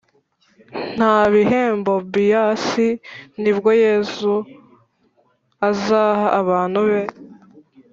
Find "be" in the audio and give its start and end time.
6.89-7.01